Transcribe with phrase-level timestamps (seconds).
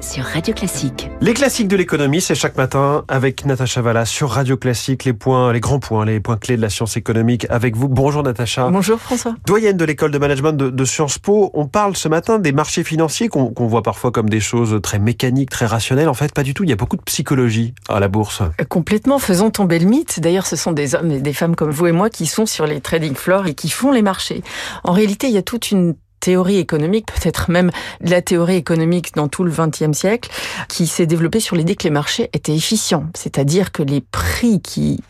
[0.00, 1.10] sur Radio Classique.
[1.20, 5.52] Les classiques de l'économie, c'est chaque matin avec Natacha Valla sur Radio Classique, les points,
[5.52, 7.88] les grands points, les points clés de la science économique avec vous.
[7.88, 8.68] Bonjour Natacha.
[8.68, 9.36] Bonjour François.
[9.46, 12.82] Doyenne de l'école de management de, de, Sciences Po, on parle ce matin des marchés
[12.82, 16.08] financiers qu'on voit parfois comme des choses très mécaniques, très rationnelles.
[16.08, 16.64] En fait, pas du tout.
[16.64, 18.40] Il y a beaucoup de psychologie à la bourse.
[18.40, 19.18] Euh, complètement.
[19.18, 20.20] Faisons tomber le mythe.
[20.20, 22.66] D'ailleurs, ce sont des hommes et des femmes comme vous et moi qui sont sur
[22.66, 24.42] les trading floors et qui font les marchés.
[24.82, 29.28] En réalité, il y a toute une théorie économique, peut-être même la théorie économique dans
[29.28, 30.30] tout le XXe siècle,
[30.68, 33.06] qui s'est développée sur l'idée que les marchés étaient efficients.
[33.14, 35.00] C'est-à-dire que les prix qui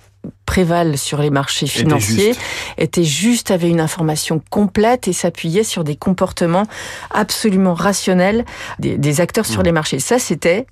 [0.46, 2.34] prévalent sur les marchés financiers
[2.76, 6.66] étaient juste, avaient une information complète et s'appuyaient sur des comportements
[7.10, 8.44] absolument rationnels
[8.78, 9.64] des, acteurs sur mmh.
[9.64, 9.98] les marchés.
[9.98, 10.66] Ça, c'était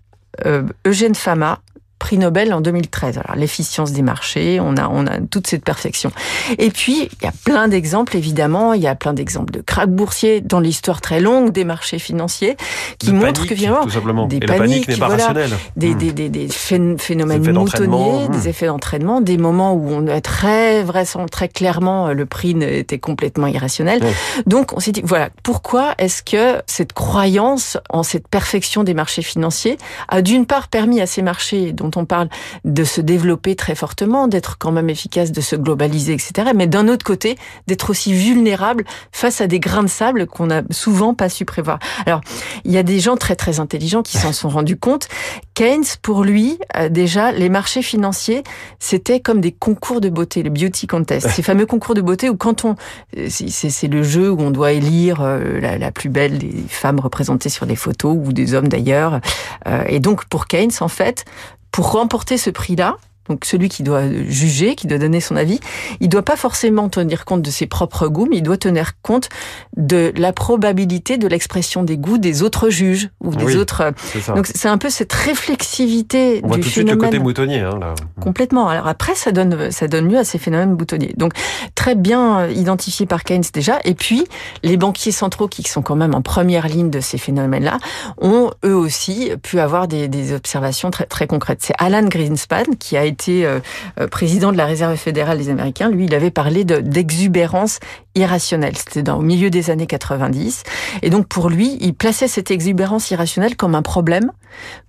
[0.46, 1.60] euh, Eugène Fama,
[1.98, 3.18] prix Nobel en 2013.
[3.18, 6.10] Alors l'efficience des marchés, on a on a toute cette perfection.
[6.58, 9.90] Et puis il y a plein d'exemples évidemment, il y a plein d'exemples de krachs
[9.90, 12.56] boursiers dans l'histoire très longue des marchés financiers
[12.98, 15.50] qui montrent que finalement des paniques, pas rationnelle.
[15.76, 15.98] Des, hmm.
[15.98, 18.48] des, des, des, phénomènes moutonniers, des hmm.
[18.48, 23.46] effets d'entraînement, des moments où on est très vrai très clairement le prix était complètement
[23.46, 24.00] irrationnel.
[24.46, 29.22] Donc on s'est dit voilà, pourquoi est-ce que cette croyance en cette perfection des marchés
[29.22, 32.28] financiers a d'une part permis à ces marchés dont on parle
[32.64, 36.50] de se développer très fortement, d'être quand même efficace, de se globaliser, etc.
[36.54, 37.36] Mais d'un autre côté,
[37.66, 41.78] d'être aussi vulnérable face à des grains de sable qu'on n'a souvent pas su prévoir.
[42.06, 42.20] Alors,
[42.64, 45.08] il y a des gens très très intelligents qui s'en sont rendus compte.
[45.54, 48.42] Keynes, pour lui, euh, déjà, les marchés financiers,
[48.78, 51.28] c'était comme des concours de beauté, le beauty contest.
[51.34, 52.76] Ces fameux concours de beauté où quand on,
[53.16, 57.00] euh, c'est le jeu où on doit élire euh, la, la plus belle des femmes
[57.00, 59.20] représentées sur des photos ou des hommes d'ailleurs.
[59.88, 61.24] Et donc, pour Keynes, en fait,
[61.70, 62.96] pour remporter ce prix-là,
[63.28, 65.60] donc celui qui doit juger, qui doit donner son avis,
[66.00, 69.28] il doit pas forcément tenir compte de ses propres goûts, mais il doit tenir compte
[69.76, 73.92] de la probabilité de l'expression des goûts des autres juges ou des autres.
[74.34, 77.60] Donc c'est un peu cette réflexivité On voit tout de suite le côté moutonnier.
[77.60, 77.94] Hein, là.
[78.20, 78.68] Complètement.
[78.68, 81.14] Alors après, ça donne ça donne lieu à ces phénomènes moutonniers.
[81.16, 81.32] Donc
[81.74, 83.78] très bien identifié par Keynes déjà.
[83.84, 84.24] Et puis
[84.62, 87.78] les banquiers centraux qui sont quand même en première ligne de ces phénomènes-là
[88.20, 91.60] ont eux aussi pu avoir des, des observations très très concrètes.
[91.62, 93.58] C'est Alan Greenspan qui a été été euh,
[93.98, 97.80] euh, président de la Réserve fédérale des Américains, lui, il avait parlé d'exubérance
[98.14, 98.74] irrationnelle.
[98.76, 100.62] C'était au milieu des années 90.
[101.02, 104.30] Et donc, pour lui, il plaçait cette exubérance irrationnelle comme un problème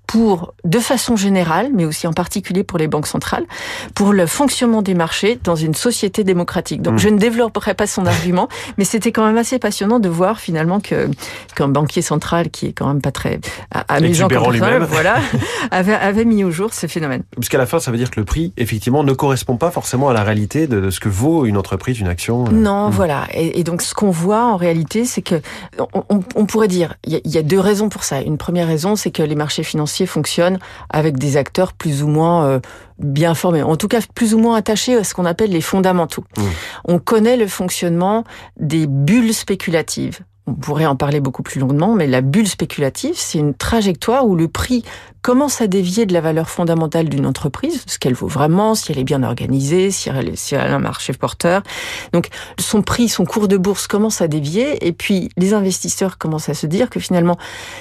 [0.09, 3.45] pour, de façon générale, mais aussi en particulier pour les banques centrales,
[3.93, 6.81] pour le fonctionnement des marchés dans une société démocratique.
[6.81, 6.97] Donc, hmm.
[6.97, 8.49] je ne développerai pas son argument,
[8.79, 11.11] mais c'était quand même assez passionnant de voir finalement que
[11.55, 13.39] qu'un banquier central, qui est quand même pas très
[13.87, 15.17] amusant comme ça, voilà,
[15.69, 17.21] avait, avait mis au jour ce phénomène.
[17.35, 20.13] Puisqu'à la fin, ça veut dire que le prix, effectivement, ne correspond pas forcément à
[20.13, 22.45] la réalité de, ce que vaut une entreprise, une action.
[22.47, 22.51] Euh.
[22.51, 22.93] Non, hmm.
[22.93, 23.27] voilà.
[23.35, 25.35] Et, donc, ce qu'on voit en réalité, c'est que
[25.93, 28.21] on, on, pourrait dire, il y, y a deux raisons pour ça.
[28.21, 32.45] Une première raison, c'est que les marchés financiers fonctionne avec des acteurs plus ou moins
[32.45, 32.59] euh,
[32.99, 36.23] bien formés, en tout cas plus ou moins attachés à ce qu'on appelle les fondamentaux.
[36.37, 36.41] Mmh.
[36.85, 38.23] On connaît le fonctionnement
[38.59, 43.37] des bulles spéculatives on pourrait en parler beaucoup plus longuement, mais la bulle spéculative, c'est
[43.37, 44.83] une trajectoire où le prix
[45.21, 48.99] commence à dévier de la valeur fondamentale d'une entreprise, ce qu'elle vaut vraiment, si elle
[48.99, 51.61] est bien organisée, si elle, si elle a un marché porteur.
[52.13, 56.49] Donc son prix, son cours de bourse commence à dévier, et puis les investisseurs commencent
[56.49, 57.37] à se dire que finalement,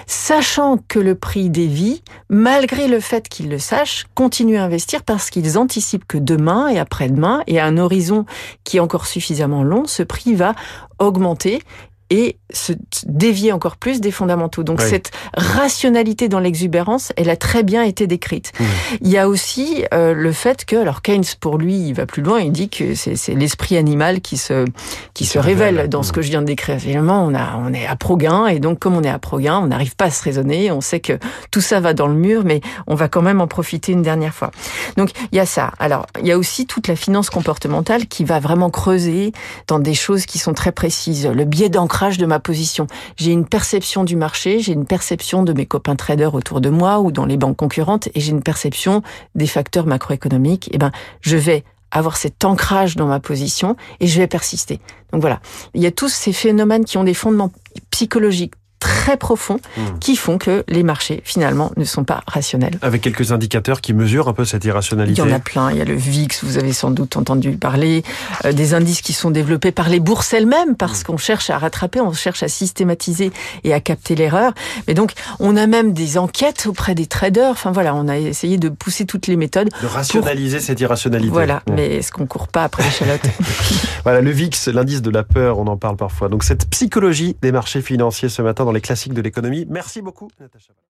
[0.07, 5.31] sachant que le prix dévie, malgré le fait qu'ils le sachent, continuent à investir parce
[5.31, 8.27] qu'ils anticipent que demain et après-demain, et à un horizon
[8.65, 10.55] qui est encore suffisamment long, ce prix va
[10.99, 11.63] augmenter
[12.11, 12.73] et se
[13.07, 14.63] dévier encore plus des fondamentaux.
[14.63, 18.53] Donc cette rationalité dans l'exubérance, elle a très bien été décrite.
[18.59, 18.65] Mmh.
[19.03, 22.23] Il y a aussi euh, le fait que, alors Keynes pour lui, il va plus
[22.23, 24.65] loin, il dit que c'est l'esprit animal qui se
[25.13, 26.13] qui, se, révèle, dans ce mmh.
[26.13, 26.79] que je viens de décrire.
[26.79, 29.67] Finalement, on a on est à Progain et donc comme on est à Progain, on
[29.67, 30.71] n'arrive pas à se raisonner.
[30.73, 31.19] On sait que
[31.51, 34.35] tout ça va dans le mur, mais on va quand même en profiter une dernière
[34.35, 34.51] fois.
[34.97, 35.73] Donc il y a ça.
[35.79, 39.33] Alors il y a aussi toute la finance comportementale qui va vraiment creuser
[39.67, 41.27] dans des choses qui sont très précises.
[41.27, 42.87] Le biais de ma position.
[43.17, 47.01] J'ai une perception du marché, j'ai une perception de mes copains traders autour de moi
[47.01, 49.03] ou dans les banques concurrentes et j'ai une perception
[49.35, 50.69] des facteurs macroéconomiques.
[50.69, 54.81] Et eh ben, je vais avoir cet ancrage dans ma position et je vais persister.
[55.13, 55.41] Donc voilà,
[55.75, 57.51] il y a tous ces phénomènes qui ont des fondements
[57.91, 59.99] psychologiques très profonds hmm.
[60.01, 62.79] qui font que les marchés finalement ne sont pas rationnels.
[62.83, 65.21] Avec quelques indicateurs qui mesurent un peu cette irrationalité.
[65.23, 65.71] Il y en a plein.
[65.71, 68.03] Il y a le VIX, vous avez sans doute entendu parler,
[68.45, 71.05] euh, des indices qui sont développés par les bourses elles-mêmes parce hmm.
[71.05, 73.33] qu'on cherche à rattraper, on cherche à systématiser
[73.65, 74.53] et à capter l'erreur.
[74.87, 77.51] Mais donc on a même des enquêtes auprès des traders.
[77.51, 79.71] Enfin voilà, on a essayé de pousser toutes les méthodes.
[79.83, 81.31] De rationaliser cette irrationalité.
[81.31, 81.75] Voilà, hmm.
[81.75, 83.23] mais est-ce qu'on court pas après l'échalote
[84.05, 86.29] Voilà, le VIX, l'indice de la peur, on en parle parfois.
[86.29, 89.65] Donc cette psychologie des marchés financiers ce matin dans les classiques de l'économie.
[89.67, 90.29] Merci beaucoup.